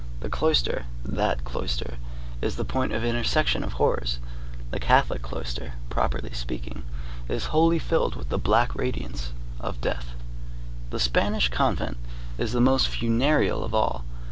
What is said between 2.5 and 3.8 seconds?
the point of intersection of